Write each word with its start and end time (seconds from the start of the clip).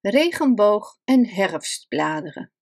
regenboog 0.00 0.98
en 1.04 1.26
herfstbladeren. 1.26 2.52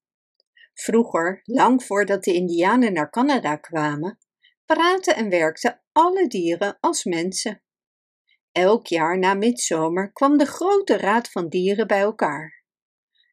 Vroeger, 0.74 1.40
lang 1.44 1.84
voordat 1.84 2.24
de 2.24 2.32
Indianen 2.32 2.92
naar 2.92 3.10
Canada 3.10 3.56
kwamen, 3.56 4.18
praten 4.64 5.16
en 5.16 5.28
werkten 5.28 5.82
alle 5.92 6.26
dieren 6.26 6.76
als 6.80 7.04
mensen. 7.04 7.62
Elk 8.52 8.86
jaar 8.86 9.18
na 9.18 9.34
midzomer 9.34 10.12
kwam 10.12 10.36
de 10.36 10.46
grote 10.46 10.96
raad 10.96 11.30
van 11.30 11.48
dieren 11.48 11.86
bij 11.86 12.00
elkaar. 12.00 12.64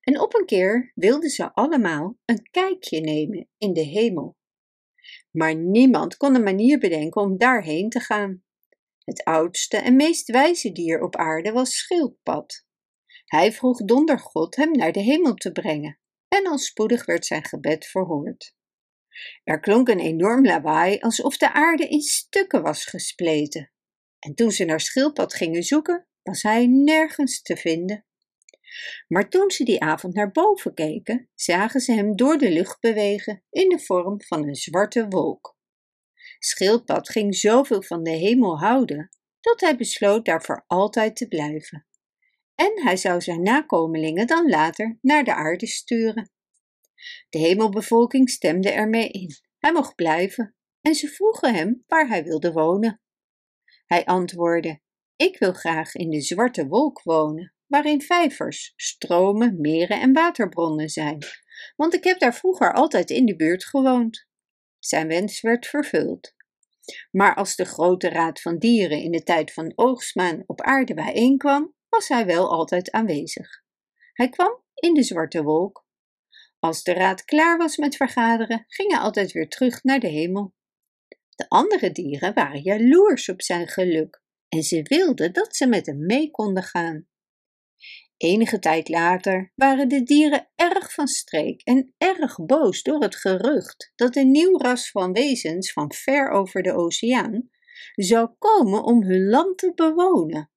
En 0.01 0.19
op 0.19 0.35
een 0.35 0.45
keer 0.45 0.91
wilden 0.95 1.29
ze 1.29 1.53
allemaal 1.53 2.17
een 2.25 2.49
kijkje 2.51 2.99
nemen 2.99 3.49
in 3.57 3.73
de 3.73 3.83
hemel. 3.83 4.37
Maar 5.31 5.55
niemand 5.55 6.17
kon 6.17 6.35
een 6.35 6.43
manier 6.43 6.79
bedenken 6.79 7.21
om 7.21 7.37
daarheen 7.37 7.89
te 7.89 7.99
gaan. 7.99 8.43
Het 9.03 9.23
oudste 9.23 9.77
en 9.77 9.95
meest 9.95 10.31
wijze 10.31 10.71
dier 10.71 11.01
op 11.01 11.15
aarde 11.15 11.51
was 11.51 11.77
Schildpad. 11.77 12.65
Hij 13.25 13.51
vroeg 13.51 13.85
Dondergod 13.85 14.55
hem 14.55 14.71
naar 14.71 14.91
de 14.91 14.99
hemel 14.99 15.33
te 15.33 15.51
brengen, 15.51 15.99
en 16.27 16.47
al 16.47 16.57
spoedig 16.57 17.05
werd 17.05 17.25
zijn 17.25 17.45
gebed 17.45 17.85
verhoord. 17.85 18.55
Er 19.43 19.59
klonk 19.59 19.87
een 19.87 19.99
enorm 19.99 20.45
lawaai 20.45 20.99
alsof 20.99 21.37
de 21.37 21.53
aarde 21.53 21.87
in 21.87 22.01
stukken 22.01 22.61
was 22.61 22.85
gespleten. 22.85 23.71
En 24.19 24.35
toen 24.35 24.51
ze 24.51 24.65
naar 24.65 24.79
Schildpad 24.79 25.33
gingen 25.33 25.63
zoeken, 25.63 26.07
was 26.23 26.41
hij 26.41 26.67
nergens 26.67 27.41
te 27.41 27.57
vinden. 27.57 28.05
Maar 29.07 29.29
toen 29.29 29.51
ze 29.51 29.63
die 29.63 29.81
avond 29.81 30.13
naar 30.13 30.31
boven 30.31 30.73
keken, 30.73 31.29
zagen 31.35 31.79
ze 31.79 31.93
hem 31.93 32.15
door 32.15 32.37
de 32.37 32.51
lucht 32.51 32.79
bewegen 32.79 33.43
in 33.49 33.69
de 33.69 33.79
vorm 33.79 34.21
van 34.21 34.47
een 34.47 34.55
zwarte 34.55 35.07
wolk. 35.07 35.57
Schildpad 36.39 37.09
ging 37.09 37.35
zoveel 37.35 37.81
van 37.81 38.03
de 38.03 38.11
hemel 38.11 38.59
houden 38.59 39.09
dat 39.39 39.61
hij 39.61 39.77
besloot 39.77 40.25
daar 40.25 40.43
voor 40.43 40.63
altijd 40.67 41.15
te 41.15 41.27
blijven. 41.27 41.87
En 42.55 42.81
hij 42.81 42.97
zou 42.97 43.21
zijn 43.21 43.41
nakomelingen 43.41 44.27
dan 44.27 44.49
later 44.49 44.97
naar 45.01 45.23
de 45.23 45.33
aarde 45.33 45.67
sturen. 45.67 46.29
De 47.29 47.37
hemelbevolking 47.37 48.29
stemde 48.29 48.71
ermee 48.71 49.09
in. 49.09 49.29
Hij 49.59 49.71
mocht 49.71 49.95
blijven 49.95 50.55
en 50.81 50.95
ze 50.95 51.07
vroegen 51.07 51.53
hem 51.55 51.83
waar 51.87 52.07
hij 52.07 52.23
wilde 52.23 52.51
wonen. 52.51 53.01
Hij 53.85 54.05
antwoordde: 54.05 54.79
Ik 55.15 55.37
wil 55.37 55.53
graag 55.53 55.95
in 55.95 56.09
de 56.09 56.21
zwarte 56.21 56.67
wolk 56.67 57.01
wonen, 57.03 57.53
waarin 57.67 58.01
vijvers, 58.01 58.73
stromen, 58.75 59.61
meren 59.61 60.01
en 60.01 60.13
waterbronnen 60.13 60.89
zijn, 60.89 61.17
want 61.75 61.93
ik 61.93 62.03
heb 62.03 62.19
daar 62.19 62.35
vroeger 62.35 62.73
altijd 62.73 63.09
in 63.09 63.25
de 63.25 63.35
buurt 63.35 63.65
gewoond. 63.65 64.27
Zijn 64.79 65.07
wens 65.07 65.41
werd 65.41 65.65
vervuld. 65.65 66.33
Maar 67.11 67.35
als 67.35 67.55
de 67.55 67.65
grote 67.65 68.09
raad 68.09 68.41
van 68.41 68.57
dieren 68.57 69.01
in 69.01 69.11
de 69.11 69.23
tijd 69.23 69.53
van 69.53 69.71
oogstmaan 69.75 70.43
op 70.45 70.61
aarde 70.61 70.93
bijeenkwam, 70.93 71.73
was 71.95 72.07
hij 72.07 72.25
wel 72.25 72.51
altijd 72.51 72.91
aanwezig. 72.91 73.63
Hij 74.13 74.29
kwam 74.29 74.61
in 74.73 74.93
de 74.93 75.03
zwarte 75.03 75.43
wolk. 75.43 75.85
Als 76.59 76.83
de 76.83 76.93
raad 76.93 77.25
klaar 77.25 77.57
was 77.57 77.77
met 77.77 77.95
vergaderen, 77.95 78.65
ging 78.67 78.91
hij 78.91 78.99
altijd 78.99 79.31
weer 79.31 79.49
terug 79.49 79.83
naar 79.83 79.99
de 79.99 80.07
hemel. 80.07 80.53
De 81.35 81.45
andere 81.49 81.91
dieren 81.91 82.33
waren 82.33 82.61
jaloers 82.61 83.29
op 83.29 83.41
zijn 83.41 83.67
geluk 83.67 84.21
en 84.49 84.63
ze 84.63 84.81
wilden 84.83 85.33
dat 85.33 85.55
ze 85.55 85.67
met 85.67 85.85
hem 85.85 86.05
mee 86.05 86.31
konden 86.31 86.63
gaan. 86.63 87.07
Enige 88.17 88.59
tijd 88.59 88.89
later 88.89 89.51
waren 89.55 89.87
de 89.87 90.03
dieren 90.03 90.49
erg 90.55 90.93
van 90.93 91.07
streek 91.07 91.61
en 91.61 91.93
erg 91.97 92.45
boos 92.45 92.83
door 92.83 93.01
het 93.01 93.15
gerucht 93.15 93.91
dat 93.95 94.15
een 94.15 94.31
nieuw 94.31 94.57
ras 94.57 94.91
van 94.91 95.13
wezens 95.13 95.71
van 95.71 95.91
ver 95.93 96.29
over 96.29 96.61
de 96.61 96.73
oceaan 96.73 97.49
zou 97.93 98.29
komen 98.39 98.83
om 98.83 99.03
hun 99.03 99.29
land 99.29 99.57
te 99.57 99.71
bewonen. 99.75 100.49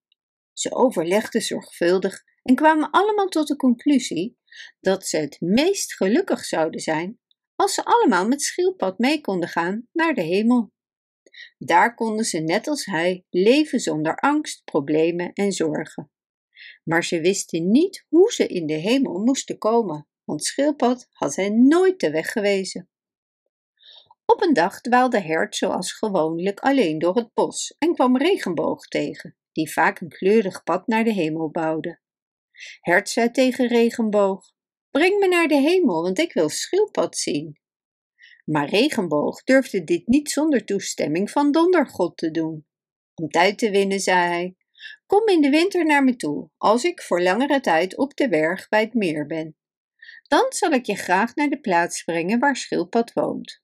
Ze 0.59 0.75
overlegden 0.75 1.43
zorgvuldig 1.43 2.23
en 2.43 2.55
kwamen 2.55 2.91
allemaal 2.91 3.29
tot 3.29 3.49
de 3.49 3.57
conclusie 3.57 4.39
dat 4.81 5.07
ze 5.07 5.17
het 5.17 5.41
meest 5.41 5.95
gelukkig 5.95 6.45
zouden 6.45 6.81
zijn 6.81 7.19
als 7.55 7.75
ze 7.75 7.85
allemaal 7.85 8.29
met 8.29 8.43
schildpad 8.43 8.99
mee 8.99 9.21
konden 9.21 9.49
gaan 9.49 9.89
naar 9.93 10.15
de 10.15 10.23
hemel. 10.23 10.73
Daar 11.59 11.95
konden 11.95 12.25
ze 12.25 12.39
net 12.39 12.67
als 12.67 12.85
hij 12.85 13.25
leven 13.31 13.81
zonder 13.81 14.17
angst, 14.17 14.65
problemen 14.65 15.33
en 15.33 15.53
zorgen. 15.53 16.11
Maar 16.85 17.05
ze 17.05 17.21
wisten 17.21 17.71
niet 17.71 18.05
hoe 18.09 18.33
ze 18.33 18.47
in 18.47 18.67
de 18.67 18.75
hemel 18.75 19.19
moesten 19.19 19.59
komen, 19.59 20.09
want 20.25 20.45
schildpad 20.45 21.09
had 21.11 21.37
hen 21.37 21.69
nooit 21.69 22.01
de 22.01 22.11
weg 22.11 22.33
gewezen. 22.33 22.89
Op 24.25 24.43
een 24.43 24.55
dag 24.55 24.81
dwaalde 24.81 25.21
Hert 25.21 25.57
zoals 25.57 25.93
gewoonlijk 25.93 26.61
alleen 26.61 26.99
door 26.99 27.17
het 27.17 27.31
bos 27.35 27.75
en 27.79 27.95
kwam 27.95 28.17
Regenboog 28.17 28.87
tegen, 28.87 29.37
die 29.59 29.73
vaak 29.73 30.01
een 30.01 30.09
kleurig 30.09 30.63
pad 30.63 30.87
naar 30.87 31.05
de 31.05 31.13
hemel 31.13 31.51
bouwde. 31.51 32.01
Hert 32.81 33.09
zei 33.09 33.31
tegen 33.31 33.67
Regenboog: 33.67 34.53
Breng 34.91 35.19
me 35.19 35.29
naar 35.29 35.49
de 35.49 35.61
hemel, 35.61 36.03
want 36.03 36.19
ik 36.19 36.33
wil 36.33 36.49
schildpad 36.49 37.17
zien. 37.17 37.61
Maar 38.45 38.69
Regenboog 38.69 39.43
durfde 39.43 39.85
dit 39.85 40.07
niet 40.07 40.31
zonder 40.31 40.65
toestemming 40.65 41.31
van 41.31 41.53
Dondergod 41.53 42.17
te 42.17 42.31
doen. 42.31 42.67
Om 43.15 43.29
tijd 43.29 43.59
te 43.59 43.71
winnen, 43.71 44.01
zei 44.01 44.19
hij: 44.19 44.57
Kom 45.07 45.29
in 45.29 45.41
de 45.41 45.51
winter 45.51 45.85
naar 45.85 46.05
me 46.05 46.17
toe, 46.17 46.51
als 46.57 46.85
ik 46.85 47.03
voor 47.03 47.23
langere 47.23 47.61
tijd 47.61 47.97
op 47.97 48.17
de 48.17 48.29
berg 48.29 48.69
bij 48.69 48.81
het 48.81 48.95
meer 48.95 49.27
ben. 49.27 49.57
Dan 50.29 50.47
zal 50.49 50.71
ik 50.71 50.87
je 50.87 50.97
graag 50.97 51.35
naar 51.35 51.49
de 51.49 51.61
plaats 51.61 52.05
brengen 52.05 52.39
waar 52.39 52.57
Schildpad 52.57 53.13
woont. 53.13 53.63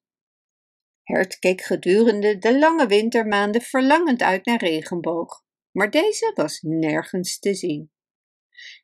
Hert 1.03 1.39
keek 1.39 1.61
gedurende 1.61 2.39
de 2.39 2.59
lange 2.59 2.87
wintermaanden 2.87 3.63
verlangend 3.63 4.23
uit 4.23 4.45
naar 4.45 4.59
Regenboog, 4.59 5.44
maar 5.75 5.91
deze 5.91 6.33
was 6.35 6.61
nergens 6.61 7.39
te 7.39 7.55
zien. 7.55 7.93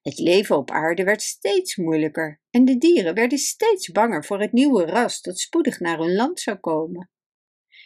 Het 0.02 0.18
leven 0.18 0.56
op 0.56 0.70
aarde 0.70 1.04
werd 1.04 1.22
steeds 1.22 1.76
moeilijker 1.76 2.40
en 2.50 2.64
de 2.64 2.78
dieren 2.78 3.14
werden 3.14 3.38
steeds 3.38 3.90
banger 3.90 4.24
voor 4.24 4.40
het 4.40 4.52
nieuwe 4.52 4.84
ras 4.84 5.20
dat 5.20 5.38
spoedig 5.38 5.80
naar 5.80 5.98
hun 5.98 6.14
land 6.14 6.40
zou 6.40 6.56
komen. 6.56 7.10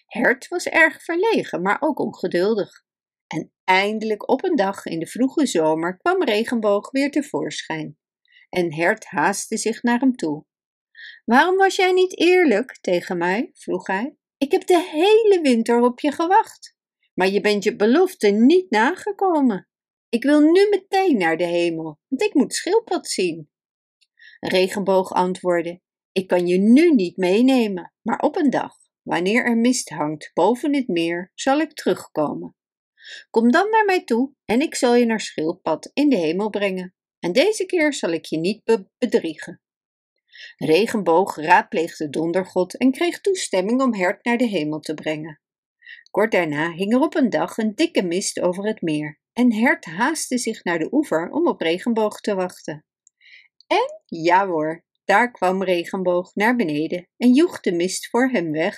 Hert 0.07 0.49
was 0.49 0.67
erg 0.67 1.03
verlegen, 1.03 1.63
maar 1.63 1.77
ook 1.81 1.99
ongeduldig. 1.99 2.85
En 3.27 3.53
eindelijk 3.65 4.29
op 4.29 4.45
een 4.45 4.57
dag 4.57 4.85
in 4.85 4.99
de 4.99 5.07
vroege 5.07 5.47
zomer 5.47 5.97
kwam 5.97 6.23
Regenboog 6.23 6.91
weer 6.91 7.11
tevoorschijn. 7.11 7.99
En 8.49 8.75
Hert 8.75 9.05
haastte 9.05 9.57
zich 9.57 9.83
naar 9.83 9.99
hem 9.99 10.17
toe. 10.17 10.45
Waarom 11.25 11.57
was 11.57 11.77
jij 11.77 11.93
niet 11.93 12.19
eerlijk 12.19 12.79
tegen 12.81 13.19
mij? 13.19 13.51
vroeg 13.53 13.87
hij. 13.87 14.17
Ik 14.39 14.53
heb 14.53 14.67
de 14.67 14.89
hele 14.91 15.41
winter 15.43 15.81
op 15.81 16.01
je 16.01 16.13
gewacht, 16.13 16.74
maar 17.15 17.29
je 17.29 17.41
bent 17.41 17.65
je 17.65 17.77
belofte 17.77 18.29
niet 18.29 18.71
nagekomen. 18.71 19.69
Ik 20.09 20.23
wil 20.23 20.41
nu 20.41 20.69
meteen 20.69 21.17
naar 21.17 21.37
de 21.37 21.45
hemel, 21.45 21.99
want 22.09 22.23
ik 22.23 22.35
moet 22.35 22.55
schildpad 22.55 23.09
zien. 23.09 23.51
Regenboog 24.41 25.13
antwoordde: 25.13 25.81
Ik 26.13 26.27
kan 26.27 26.47
je 26.47 26.59
nu 26.59 26.95
niet 26.95 27.17
meenemen, 27.17 27.93
maar 28.03 28.19
op 28.19 28.37
een 28.37 28.51
dag, 28.51 28.73
wanneer 29.03 29.45
er 29.45 29.57
mist 29.57 29.89
hangt 29.89 30.31
boven 30.35 30.75
het 30.75 30.89
meer, 30.89 31.31
zal 31.35 31.61
ik 31.61 31.73
terugkomen. 31.73 32.57
Kom 33.31 33.51
dan 33.51 33.71
naar 33.71 33.85
mij 33.85 34.05
toe 34.05 34.35
en 34.45 34.61
ik 34.61 34.75
zal 34.75 34.95
je 34.95 35.05
naar 35.05 35.21
schildpad 35.21 35.91
in 35.95 36.09
de 36.09 36.17
hemel 36.17 36.51
brengen. 36.51 36.95
En 37.19 37.33
deze 37.33 37.67
keer 37.67 37.93
zal 37.93 38.11
ik 38.11 38.25
je 38.25 38.39
niet 38.39 38.89
bedriegen. 38.99 39.61
Regenboog 40.57 41.37
raadpleegde 41.37 42.11
dondergod 42.11 42.77
en 42.77 42.93
kreeg 42.93 43.21
toestemming 43.21 43.83
om 43.83 43.95
Hert 43.95 44.25
naar 44.25 44.37
de 44.37 44.47
hemel 44.47 44.81
te 44.81 44.95
brengen. 44.95 45.41
Kort 46.15 46.33
daarna 46.33 46.73
hing 46.73 46.93
er 46.93 47.01
op 47.01 47.15
een 47.15 47.31
dag 47.31 47.57
een 47.57 47.75
dikke 47.75 48.03
mist 48.03 48.41
over 48.41 48.67
het 48.67 48.83
meer 48.83 49.21
en 49.33 49.53
Hert 49.53 49.85
haastte 49.85 50.39
zich 50.39 50.65
naar 50.65 50.79
de 50.79 50.89
oever 50.93 51.31
om 51.31 51.49
op 51.49 51.61
Regenboog 51.61 52.21
te 52.21 52.35
wachten. 52.35 52.85
En 53.67 54.03
ja 54.07 54.47
hoor, 54.47 54.85
daar 55.05 55.31
kwam 55.31 55.63
Regenboog 55.63 56.35
naar 56.35 56.57
beneden 56.57 57.09
en 57.17 57.33
joeg 57.33 57.61
de 57.61 57.73
mist 57.73 58.09
voor 58.09 58.29
hem 58.29 58.53
weg. 58.53 58.77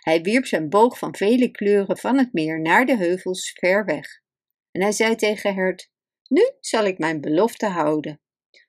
Hij 0.00 0.22
wierp 0.22 0.46
zijn 0.46 0.68
boog 0.68 0.98
van 0.98 1.16
vele 1.16 1.50
kleuren 1.50 1.98
van 1.98 2.18
het 2.18 2.32
meer 2.32 2.60
naar 2.60 2.86
de 2.86 2.96
heuvels 2.96 3.50
ver 3.58 3.84
weg. 3.84 4.06
En 4.70 4.82
hij 4.82 4.92
zei 4.92 5.14
tegen 5.14 5.54
Hert: 5.54 5.90
Nu 6.28 6.50
zal 6.60 6.84
ik 6.84 6.98
mijn 6.98 7.20
belofte 7.20 7.66
houden. 7.66 8.20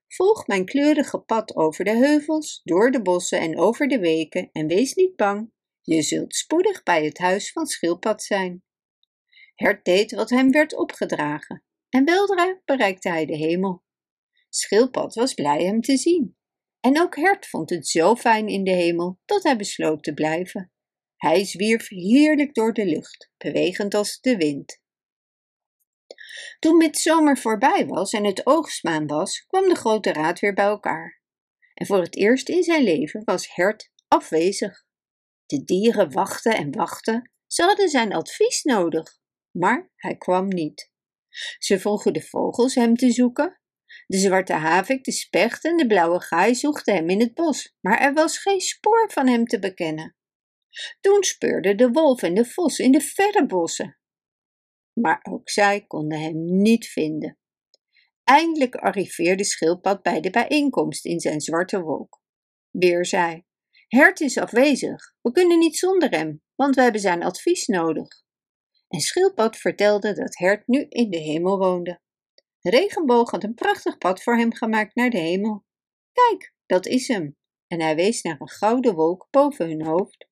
Volg 0.08 0.48
mijn 0.48 0.66
kleurige 0.66 1.20
pad 1.20 1.56
over 1.56 1.86
de 1.86 1.96
heuvels, 1.96 2.62
door 2.64 2.92
de 2.92 3.02
bossen 3.02 3.40
en 3.40 3.60
over 3.60 3.88
de 3.88 4.00
weken 4.00 4.50
en 4.52 4.68
wees 4.68 4.94
niet 4.94 5.16
bang. 5.16 5.53
Je 5.86 6.02
zult 6.02 6.36
spoedig 6.36 6.84
bij 6.84 7.06
het 7.06 7.18
huis 7.18 7.52
van 7.52 7.66
Schildpad 7.66 8.24
zijn. 8.24 8.64
Hert 9.56 9.86
deed 9.86 10.12
wat 10.12 10.30
hem 10.30 10.52
werd 10.52 10.76
opgedragen 10.76 11.64
en 11.90 12.06
weldra 12.06 12.62
bereikte 12.66 13.10
hij 13.10 13.26
de 13.26 13.36
hemel. 13.36 13.84
Schildpad 14.50 15.14
was 15.14 15.34
blij 15.34 15.64
hem 15.64 15.82
te 15.82 15.98
zien. 15.98 16.38
En 16.80 17.02
ook 17.02 17.16
Hert 17.16 17.48
vond 17.48 17.70
het 17.70 17.88
zo 17.88 18.16
fijn 18.16 18.48
in 18.48 18.64
de 18.64 18.72
hemel 18.72 19.20
dat 19.26 19.44
hij 19.44 19.58
besloot 19.58 20.04
te 20.04 20.14
blijven. 20.14 20.72
Hij 21.16 21.46
zwierf 21.46 21.88
heerlijk 21.88 22.54
door 22.54 22.74
de 22.74 22.86
lucht, 22.86 23.32
bewegend 23.38 23.94
als 23.94 24.20
de 24.22 24.38
wind. 24.38 24.82
Toen 26.60 26.78
midzomer 26.78 27.38
voorbij 27.38 27.86
was 27.88 28.14
en 28.14 28.24
het 28.24 28.46
oogstmaan 28.46 29.08
was, 29.08 29.46
kwam 29.46 29.70
de 29.70 29.76
grote 29.76 30.14
raad 30.14 30.40
weer 30.40 30.54
bij 30.54 30.66
elkaar. 30.66 31.22
En 31.74 31.86
voor 31.86 32.02
het 32.02 32.16
eerst 32.16 32.50
in 32.50 32.64
zijn 32.64 32.84
leven 32.84 33.22
was 33.24 33.56
Hert 33.56 33.92
afwezig. 34.08 34.86
De 35.46 35.64
dieren 35.64 36.12
wachten 36.12 36.56
en 36.56 36.72
wachten. 36.72 37.32
Ze 37.48 37.64
hadden 37.64 37.90
zijn 37.90 38.14
advies 38.14 38.64
nodig, 38.64 39.20
maar 39.52 39.92
hij 39.96 40.18
kwam 40.18 40.48
niet. 40.48 40.92
Ze 41.58 41.80
vroegen 41.80 42.14
de 42.14 42.22
vogels 42.22 42.76
hem 42.76 42.96
te 42.96 43.12
zoeken. 43.12 43.62
De 44.08 44.18
zwarte 44.18 44.54
havik, 44.54 45.04
de 45.04 45.12
specht 45.12 45.66
en 45.66 45.78
de 45.78 45.88
blauwe 45.88 46.22
gaai 46.22 46.56
zochten 46.56 46.94
hem 46.94 47.10
in 47.10 47.20
het 47.20 47.34
bos, 47.34 47.76
maar 47.82 48.00
er 48.00 48.14
was 48.14 48.38
geen 48.38 48.62
spoor 48.62 49.12
van 49.12 49.28
hem 49.28 49.46
te 49.46 49.60
bekennen. 49.60 50.16
Toen 51.00 51.24
speurden 51.24 51.78
de 51.78 51.90
wolf 51.90 52.22
en 52.22 52.34
de 52.34 52.46
vos 52.46 52.80
in 52.80 52.92
de 52.92 53.02
verre 53.02 53.46
bossen, 53.46 53.98
maar 54.94 55.20
ook 55.30 55.50
zij 55.50 55.86
konden 55.88 56.20
hem 56.20 56.62
niet 56.62 56.88
vinden. 56.88 57.38
Eindelijk 58.24 58.76
arriveerde 58.76 59.44
Schildpad 59.44 60.02
bij 60.02 60.22
de 60.22 60.30
bijeenkomst 60.30 61.06
in 61.06 61.20
zijn 61.20 61.42
zwarte 61.42 61.82
wolk. 61.82 62.22
Beer 62.72 63.06
zei: 63.06 63.44
Hert 63.94 64.20
is 64.20 64.38
afwezig. 64.38 65.14
We 65.22 65.32
kunnen 65.32 65.60
niet 65.60 65.78
zonder 65.78 66.10
hem, 66.10 66.42
want 66.56 66.76
we 66.76 66.82
hebben 66.82 67.02
zijn 67.02 67.24
advies 67.24 67.68
nodig. 67.68 68.08
En 68.88 69.00
Schildpad 69.00 69.58
vertelde 69.58 70.14
dat 70.14 70.38
Hert 70.38 70.68
nu 70.68 70.86
in 70.90 71.10
de 71.10 71.18
hemel 71.18 71.58
woonde. 71.58 72.02
Regenboog 72.62 73.32
had 73.32 73.44
een 73.44 73.54
prachtig 73.54 73.98
pad 73.98 74.24
voor 74.24 74.38
hem 74.38 74.54
gemaakt 74.54 74.96
naar 74.96 75.10
de 75.10 75.18
hemel. 75.18 75.66
Kijk, 76.12 76.54
dat 76.66 76.86
is 76.86 77.08
hem. 77.08 77.38
En 77.68 77.82
hij 77.82 77.96
wees 77.96 78.22
naar 78.22 78.36
een 78.40 78.50
gouden 78.50 78.96
wolk 78.96 79.28
boven 79.32 79.68
hun 79.68 79.86
hoofd. 79.86 80.28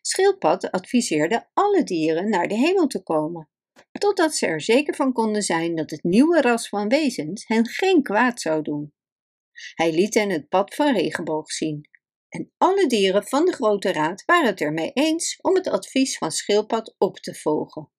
Schildpad 0.00 0.70
adviseerde 0.70 1.48
alle 1.52 1.82
dieren 1.82 2.28
naar 2.28 2.48
de 2.48 2.54
hemel 2.54 2.86
te 2.86 3.02
komen, 3.02 3.50
totdat 3.98 4.34
ze 4.34 4.46
er 4.46 4.60
zeker 4.60 4.94
van 4.94 5.12
konden 5.12 5.42
zijn 5.42 5.74
dat 5.74 5.90
het 5.90 6.02
nieuwe 6.02 6.40
ras 6.40 6.68
van 6.68 6.88
wezens 6.88 7.46
hen 7.46 7.68
geen 7.68 8.02
kwaad 8.02 8.40
zou 8.40 8.62
doen. 8.62 8.94
Hij 9.74 9.92
liet 9.92 10.14
hen 10.14 10.30
het 10.30 10.48
pad 10.48 10.74
van 10.74 10.94
regenboog 10.94 11.50
zien, 11.52 11.88
en 12.36 12.52
alle 12.56 12.86
dieren 12.86 13.26
van 13.26 13.44
de 13.44 13.52
Grote 13.52 13.92
Raad 13.92 14.24
waren 14.24 14.46
het 14.46 14.60
ermee 14.60 14.90
eens 14.92 15.38
om 15.40 15.54
het 15.54 15.68
advies 15.68 16.18
van 16.18 16.30
Schildpad 16.30 16.94
op 16.98 17.16
te 17.16 17.34
volgen. 17.34 17.90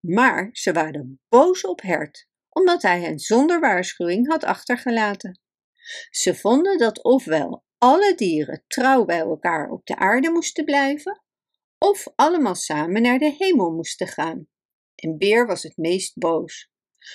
Maar 0.00 0.48
ze 0.52 0.72
waren 0.72 1.20
boos 1.28 1.64
op 1.64 1.82
Hert, 1.82 2.28
omdat 2.48 2.82
hij 2.82 3.00
hen 3.00 3.18
zonder 3.18 3.60
waarschuwing 3.60 4.28
had 4.28 4.44
achtergelaten. 4.44 5.40
Ze 6.10 6.34
vonden 6.34 6.78
dat 6.78 7.02
ofwel 7.02 7.64
alle 7.78 8.14
dieren 8.14 8.64
trouw 8.66 9.04
bij 9.04 9.20
elkaar 9.20 9.70
op 9.70 9.86
de 9.86 9.96
aarde 9.96 10.30
moesten 10.30 10.64
blijven, 10.64 11.22
of 11.78 12.06
allemaal 12.14 12.54
samen 12.54 13.02
naar 13.02 13.18
de 13.18 13.34
hemel 13.38 13.70
moesten 13.70 14.08
gaan. 14.08 14.48
En 14.94 15.18
Beer 15.18 15.46
was 15.46 15.62
het 15.62 15.76
meest 15.76 16.18
boos. 16.18 16.70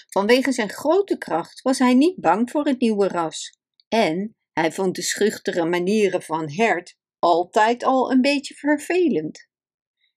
Vanwege 0.10 0.52
zijn 0.52 0.70
grote 0.70 1.18
kracht 1.18 1.62
was 1.62 1.80
hij 1.80 1.94
niet 1.94 2.20
bang 2.20 2.52
voor 2.52 2.66
het 2.66 2.80
nieuwe 2.80 3.08
ras. 3.08 3.60
En 3.88 4.36
hij 4.60 4.72
vond 4.72 4.96
de 4.96 5.02
schuchtere 5.02 5.66
manieren 5.66 6.22
van 6.22 6.52
Hert 6.52 6.98
altijd 7.19 7.84
al 7.84 8.12
een 8.12 8.22
beetje 8.22 8.54
vervelend. 8.54 9.48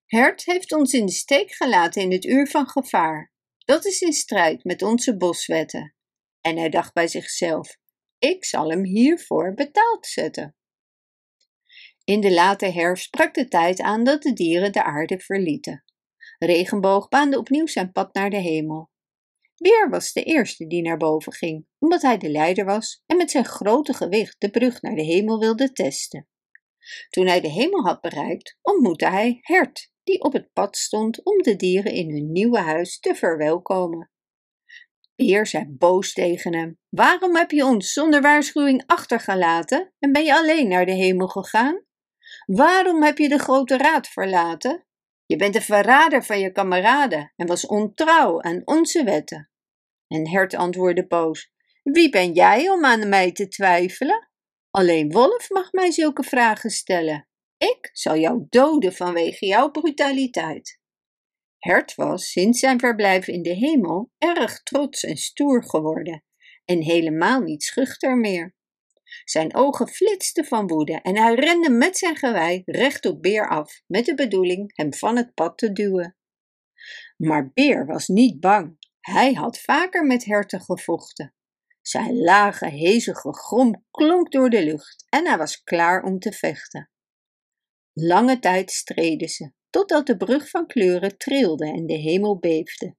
Hert 0.06 0.44
heeft 0.44 0.72
ons 0.72 0.92
in 0.92 1.06
de 1.06 1.12
steek 1.12 1.52
gelaten 1.52 2.02
in 2.02 2.12
het 2.12 2.24
uur 2.24 2.46
van 2.46 2.68
gevaar. 2.68 3.32
Dat 3.64 3.84
is 3.84 4.00
in 4.00 4.12
strijd 4.12 4.64
met 4.64 4.82
onze 4.82 5.16
boswetten. 5.16 5.94
En 6.40 6.56
hij 6.56 6.68
dacht 6.68 6.92
bij 6.92 7.08
zichzelf: 7.08 7.76
ik 8.18 8.44
zal 8.44 8.70
hem 8.70 8.84
hiervoor 8.84 9.54
betaald 9.54 10.06
zetten. 10.06 10.56
In 12.04 12.20
de 12.20 12.32
late 12.32 12.66
herfst 12.66 13.10
brak 13.10 13.34
de 13.34 13.48
tijd 13.48 13.80
aan 13.80 14.04
dat 14.04 14.22
de 14.22 14.32
dieren 14.32 14.72
de 14.72 14.84
aarde 14.84 15.18
verlieten. 15.18 15.84
Regenboog 16.38 17.08
baande 17.08 17.38
opnieuw 17.38 17.66
zijn 17.66 17.92
pad 17.92 18.14
naar 18.14 18.30
de 18.30 18.40
hemel. 18.40 18.90
Beer 19.58 19.88
was 19.90 20.12
de 20.12 20.22
eerste 20.22 20.66
die 20.66 20.82
naar 20.82 20.96
boven 20.96 21.32
ging, 21.32 21.66
omdat 21.78 22.02
hij 22.02 22.18
de 22.18 22.30
leider 22.30 22.64
was 22.64 23.02
en 23.06 23.16
met 23.16 23.30
zijn 23.30 23.44
grote 23.44 23.94
gewicht 23.94 24.36
de 24.38 24.50
brug 24.50 24.82
naar 24.82 24.94
de 24.94 25.02
hemel 25.02 25.38
wilde 25.38 25.72
testen. 25.72 26.28
Toen 27.10 27.26
hij 27.26 27.40
de 27.40 27.48
hemel 27.48 27.82
had 27.84 28.00
bereikt, 28.00 28.58
ontmoette 28.62 29.08
hij 29.08 29.38
Hert, 29.40 29.90
die 30.02 30.20
op 30.20 30.32
het 30.32 30.52
pad 30.52 30.76
stond 30.76 31.24
om 31.24 31.42
de 31.42 31.56
dieren 31.56 31.92
in 31.92 32.10
hun 32.10 32.32
nieuwe 32.32 32.58
huis 32.58 32.98
te 32.98 33.14
verwelkomen. 33.14 34.10
Beer 35.16 35.46
zei 35.46 35.64
boos 35.68 36.12
tegen 36.12 36.54
hem: 36.54 36.78
Waarom 36.88 37.36
heb 37.36 37.50
je 37.50 37.64
ons 37.64 37.92
zonder 37.92 38.22
waarschuwing 38.22 38.82
achtergelaten 38.86 39.92
en 39.98 40.12
ben 40.12 40.24
je 40.24 40.34
alleen 40.34 40.68
naar 40.68 40.86
de 40.86 40.92
hemel 40.92 41.28
gegaan? 41.28 41.84
Waarom 42.46 43.02
heb 43.02 43.18
je 43.18 43.28
de 43.28 43.38
grote 43.38 43.76
raad 43.76 44.08
verlaten? 44.08 44.86
Je 45.26 45.36
bent 45.36 45.54
een 45.54 45.62
verrader 45.62 46.24
van 46.24 46.40
je 46.40 46.52
kameraden 46.52 47.32
en 47.36 47.46
was 47.46 47.66
ontrouw 47.66 48.42
aan 48.42 48.62
onze 48.64 49.04
wetten. 49.04 49.47
En 50.08 50.28
Hert 50.28 50.54
antwoordde 50.54 51.06
boos: 51.06 51.52
Wie 51.82 52.08
ben 52.08 52.32
jij 52.32 52.70
om 52.70 52.84
aan 52.84 53.08
mij 53.08 53.32
te 53.32 53.48
twijfelen? 53.48 54.28
Alleen 54.70 55.12
Wolf 55.12 55.50
mag 55.50 55.72
mij 55.72 55.90
zulke 55.90 56.22
vragen 56.22 56.70
stellen. 56.70 57.28
Ik 57.58 57.90
zal 57.92 58.16
jou 58.16 58.46
doden 58.48 58.92
vanwege 58.92 59.46
jouw 59.46 59.70
brutaliteit. 59.70 60.80
Hert 61.58 61.94
was 61.94 62.30
sinds 62.30 62.60
zijn 62.60 62.78
verblijf 62.78 63.26
in 63.26 63.42
de 63.42 63.54
hemel 63.54 64.10
erg 64.18 64.62
trots 64.62 65.04
en 65.04 65.16
stoer 65.16 65.64
geworden 65.64 66.24
en 66.64 66.82
helemaal 66.82 67.40
niet 67.40 67.62
schuchter 67.62 68.16
meer. 68.16 68.56
Zijn 69.24 69.54
ogen 69.54 69.88
flitsten 69.88 70.44
van 70.44 70.66
woede 70.66 71.00
en 71.02 71.16
hij 71.16 71.34
rende 71.34 71.70
met 71.70 71.98
zijn 71.98 72.16
gewei 72.16 72.62
recht 72.64 73.06
op 73.06 73.22
Beer 73.22 73.48
af, 73.48 73.82
met 73.86 74.04
de 74.04 74.14
bedoeling 74.14 74.76
hem 74.76 74.94
van 74.94 75.16
het 75.16 75.34
pad 75.34 75.58
te 75.58 75.72
duwen. 75.72 76.16
Maar 77.16 77.50
Beer 77.54 77.86
was 77.86 78.08
niet 78.08 78.40
bang. 78.40 78.77
Hij 79.08 79.32
had 79.32 79.58
vaker 79.58 80.06
met 80.06 80.24
herten 80.24 80.60
gevochten. 80.60 81.34
Zijn 81.80 82.18
lage, 82.18 82.66
hezige 82.68 83.34
grom 83.34 83.84
klonk 83.90 84.32
door 84.32 84.50
de 84.50 84.64
lucht 84.64 85.06
en 85.08 85.26
hij 85.26 85.36
was 85.36 85.62
klaar 85.62 86.02
om 86.02 86.18
te 86.18 86.32
vechten. 86.32 86.90
Lange 87.92 88.38
tijd 88.38 88.70
streden 88.70 89.28
ze, 89.28 89.52
totdat 89.70 90.06
de 90.06 90.16
brug 90.16 90.50
van 90.50 90.66
kleuren 90.66 91.18
trilde 91.18 91.66
en 91.66 91.86
de 91.86 91.94
hemel 91.94 92.38
beefde. 92.38 92.96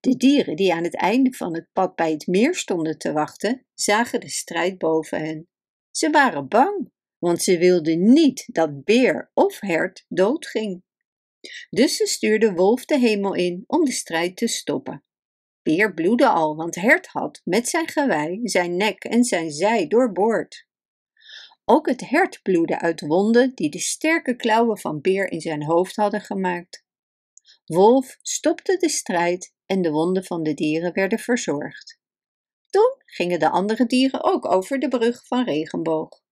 De 0.00 0.16
dieren 0.16 0.56
die 0.56 0.74
aan 0.74 0.84
het 0.84 0.96
einde 0.96 1.32
van 1.32 1.54
het 1.54 1.68
pad 1.72 1.94
bij 1.94 2.10
het 2.10 2.26
meer 2.26 2.54
stonden 2.54 2.98
te 2.98 3.12
wachten, 3.12 3.66
zagen 3.74 4.20
de 4.20 4.30
strijd 4.30 4.78
boven 4.78 5.20
hen. 5.20 5.48
Ze 5.90 6.10
waren 6.10 6.48
bang, 6.48 6.90
want 7.18 7.42
ze 7.42 7.58
wilden 7.58 8.12
niet 8.12 8.44
dat 8.52 8.84
beer 8.84 9.30
of 9.34 9.60
hert 9.60 10.04
doodging. 10.08 10.82
Dus 11.70 11.96
ze 11.96 12.06
stuurden 12.06 12.54
wolf 12.54 12.84
de 12.84 12.98
hemel 12.98 13.34
in 13.34 13.64
om 13.66 13.84
de 13.84 13.92
strijd 13.92 14.36
te 14.36 14.46
stoppen. 14.46 15.02
Beer 15.68 15.94
bloedde 15.94 16.28
al, 16.28 16.56
want 16.56 16.74
hert 16.74 17.06
had 17.06 17.40
met 17.44 17.68
zijn 17.68 17.88
gewei 17.88 18.40
zijn 18.42 18.76
nek 18.76 19.04
en 19.04 19.24
zijn 19.24 19.50
zij 19.50 19.86
doorboord. 19.86 20.66
Ook 21.64 21.88
het 21.88 22.08
hert 22.08 22.42
bloedde 22.42 22.80
uit 22.80 23.00
wonden 23.00 23.54
die 23.54 23.70
de 23.70 23.78
sterke 23.78 24.36
klauwen 24.36 24.78
van 24.78 25.00
Beer 25.00 25.30
in 25.30 25.40
zijn 25.40 25.64
hoofd 25.64 25.96
hadden 25.96 26.20
gemaakt. 26.20 26.84
Wolf 27.64 28.16
stopte 28.22 28.76
de 28.76 28.88
strijd 28.88 29.54
en 29.66 29.82
de 29.82 29.90
wonden 29.90 30.24
van 30.24 30.42
de 30.42 30.54
dieren 30.54 30.92
werden 30.92 31.18
verzorgd. 31.18 31.98
Toen 32.70 32.94
gingen 33.04 33.38
de 33.38 33.50
andere 33.50 33.86
dieren 33.86 34.24
ook 34.24 34.52
over 34.52 34.78
de 34.78 34.88
brug 34.88 35.26
van 35.26 35.44
regenboog. 35.44 36.22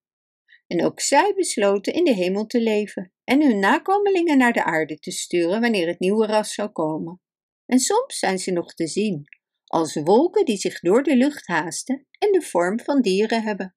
En 0.67 0.85
ook 0.85 1.01
zij 1.01 1.33
besloten 1.35 1.93
in 1.93 2.05
de 2.05 2.15
hemel 2.15 2.47
te 2.47 2.61
leven 2.61 3.13
en 3.25 3.43
hun 3.43 3.59
nakomelingen 3.59 4.39
naar 4.39 4.53
de 4.53 4.65
aarde 4.65 4.99
te 4.99 5.11
sturen 5.11 5.61
wanneer 5.61 5.87
het 5.87 5.99
nieuwe 5.99 6.27
ras 6.27 6.55
zou 6.55 6.69
komen. 6.69 7.21
En 7.67 7.79
soms 7.79 8.19
zijn 8.19 8.39
ze 8.39 8.51
nog 8.51 8.75
te 8.75 8.87
zien, 8.87 9.25
als 9.65 9.95
wolken 9.95 10.45
die 10.45 10.57
zich 10.57 10.81
door 10.81 11.03
de 11.03 11.17
lucht 11.17 11.47
haasten 11.47 12.07
en 12.19 12.33
de 12.33 12.43
vorm 12.43 12.81
van 12.81 13.03
dieren 13.03 13.43
hebben. 13.43 13.77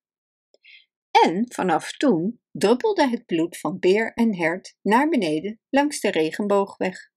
En 1.25 1.45
vanaf 1.53 1.91
toen 1.91 2.41
druppelde 2.51 3.07
het 3.07 3.25
bloed 3.25 3.57
van 3.57 3.79
beer 3.79 4.13
en 4.13 4.35
hert 4.35 4.75
naar 4.81 5.09
beneden 5.09 5.59
langs 5.69 5.99
de 5.99 6.11
regenboogweg. 6.11 7.11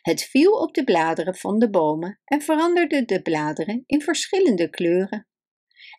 Het 0.00 0.22
viel 0.22 0.52
op 0.52 0.74
de 0.74 0.84
bladeren 0.84 1.34
van 1.34 1.58
de 1.58 1.70
bomen 1.70 2.20
en 2.24 2.42
veranderde 2.42 3.04
de 3.04 3.22
bladeren 3.22 3.82
in 3.86 4.00
verschillende 4.00 4.70
kleuren. 4.70 5.28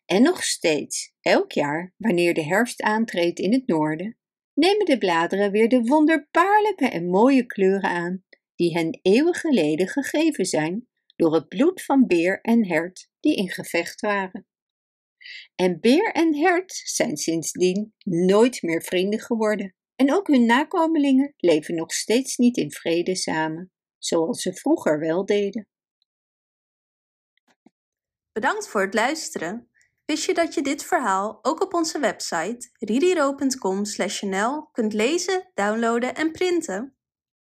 En 0.06 0.22
nog 0.22 0.44
steeds, 0.44 1.14
elk 1.22 1.52
jaar, 1.52 1.94
wanneer 1.98 2.34
de 2.34 2.44
herfst 2.44 2.82
aantreedt 2.82 3.40
in 3.40 3.54
het 3.54 3.68
noorden, 3.68 4.18
nemen 4.54 4.86
de 4.86 4.98
bladeren 4.98 5.52
weer 5.52 5.70
de 5.70 5.82
wonderbaarlijke 5.82 6.90
en 6.90 7.10
mooie 7.10 7.46
kleuren 7.46 7.90
aan 7.90 8.26
die 8.58 8.74
hen 8.74 9.00
eeuwen 9.02 9.34
geleden 9.34 9.88
gegeven 9.88 10.46
zijn 10.46 10.88
door 11.16 11.34
het 11.34 11.48
bloed 11.48 11.84
van 11.84 12.08
beer 12.08 12.42
en 12.42 12.68
hert 12.68 13.10
die 13.20 13.36
in 13.36 13.50
gevecht 13.50 14.02
waren. 14.02 14.48
En 15.56 15.80
beer 15.80 16.12
en 16.12 16.36
hert 16.36 16.72
zijn 16.74 17.18
sindsdien 17.18 17.94
nooit 18.04 18.62
meer 18.62 18.82
vrienden 18.82 19.20
geworden. 19.20 19.76
En 19.96 20.14
ook 20.14 20.28
hun 20.28 20.46
nakomelingen 20.46 21.34
leven 21.38 21.76
nog 21.76 21.92
steeds 21.94 22.38
niet 22.38 22.58
in 22.58 22.72
vrede 22.72 23.16
samen, 23.16 23.72
zoals 23.98 24.42
ze 24.42 24.54
vroeger 24.54 25.00
wel 25.00 25.26
deden. 25.26 25.68
Bedankt 28.32 28.68
voor 28.68 28.82
het 28.82 28.94
luisteren. 28.94 29.70
Wist 30.06 30.26
je 30.26 30.34
dat 30.34 30.54
je 30.54 30.62
dit 30.62 30.84
verhaal 30.84 31.40
ook 31.42 31.62
op 31.62 31.74
onze 31.74 32.00
website 32.00 32.70
ririro.com/nl 32.80 34.70
kunt 34.72 34.94
lezen, 34.94 35.52
downloaden 35.54 36.16
en 36.16 36.32
printen? 36.32 36.97